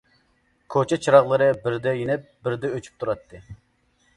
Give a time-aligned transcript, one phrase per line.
[0.75, 3.45] كوچا چىراغلىرى بىردە يېنىپ، بىردە ئۆچۈپ تۇراتتى.